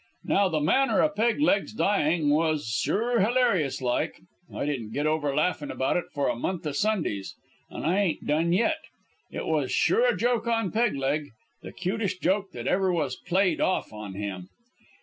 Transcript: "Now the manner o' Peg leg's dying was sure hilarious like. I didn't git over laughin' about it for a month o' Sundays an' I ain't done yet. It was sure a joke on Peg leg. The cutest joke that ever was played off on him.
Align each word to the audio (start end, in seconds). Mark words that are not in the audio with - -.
"Now 0.23 0.49
the 0.49 0.59
manner 0.61 1.03
o' 1.03 1.09
Peg 1.09 1.39
leg's 1.39 1.73
dying 1.75 2.31
was 2.31 2.65
sure 2.65 3.19
hilarious 3.19 3.83
like. 3.83 4.19
I 4.51 4.65
didn't 4.65 4.93
git 4.93 5.05
over 5.05 5.35
laughin' 5.35 5.69
about 5.69 5.95
it 5.95 6.05
for 6.11 6.27
a 6.27 6.35
month 6.35 6.65
o' 6.65 6.71
Sundays 6.71 7.35
an' 7.69 7.83
I 7.85 7.99
ain't 7.99 8.25
done 8.25 8.51
yet. 8.51 8.79
It 9.29 9.45
was 9.45 9.71
sure 9.71 10.07
a 10.11 10.17
joke 10.17 10.47
on 10.47 10.71
Peg 10.71 10.95
leg. 10.95 11.27
The 11.61 11.71
cutest 11.71 12.19
joke 12.19 12.49
that 12.53 12.65
ever 12.65 12.91
was 12.91 13.15
played 13.15 13.61
off 13.61 13.93
on 13.93 14.15
him. 14.15 14.49